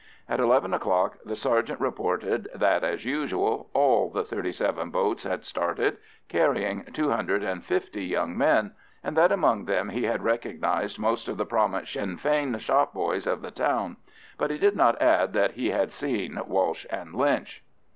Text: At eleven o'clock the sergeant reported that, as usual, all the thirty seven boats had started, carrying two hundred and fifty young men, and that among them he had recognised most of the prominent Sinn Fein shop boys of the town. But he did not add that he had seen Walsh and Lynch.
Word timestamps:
At 0.27 0.39
eleven 0.39 0.73
o'clock 0.73 1.19
the 1.23 1.35
sergeant 1.35 1.79
reported 1.79 2.49
that, 2.55 2.83
as 2.83 3.05
usual, 3.05 3.69
all 3.71 4.09
the 4.09 4.23
thirty 4.23 4.51
seven 4.51 4.89
boats 4.89 5.25
had 5.25 5.45
started, 5.45 5.97
carrying 6.27 6.85
two 6.85 7.11
hundred 7.11 7.43
and 7.43 7.63
fifty 7.63 8.03
young 8.03 8.35
men, 8.35 8.71
and 9.03 9.15
that 9.15 9.31
among 9.31 9.65
them 9.65 9.89
he 9.89 10.05
had 10.05 10.23
recognised 10.23 10.97
most 10.97 11.27
of 11.27 11.37
the 11.37 11.45
prominent 11.45 11.87
Sinn 11.87 12.17
Fein 12.17 12.57
shop 12.57 12.95
boys 12.95 13.27
of 13.27 13.43
the 13.43 13.51
town. 13.51 13.97
But 14.39 14.49
he 14.49 14.57
did 14.57 14.75
not 14.75 14.99
add 14.99 15.33
that 15.33 15.51
he 15.51 15.69
had 15.69 15.91
seen 15.91 16.39
Walsh 16.47 16.87
and 16.89 17.13
Lynch. 17.13 17.63